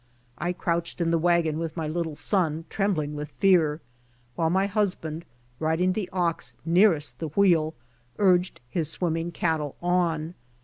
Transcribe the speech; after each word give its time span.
I 0.39 0.51
crouched 0.51 0.99
in 0.99 1.11
the 1.11 1.19
wagon 1.19 1.59
with 1.59 1.77
my 1.77 1.87
little 1.87 2.15
son 2.15 2.65
trembling 2.71 3.13
with 3.15 3.29
fear, 3.29 3.81
while 4.35 4.49
my 4.49 4.65
husband, 4.65 5.25
riding 5.59 5.93
the 5.93 6.09
ox 6.11 6.55
nearest 6.65 7.19
the 7.19 7.27
wheel, 7.27 7.75
urged 8.17 8.61
his 8.67 8.89
swimming 8.89 9.31
cattle 9.31 9.75
on. 9.79 10.33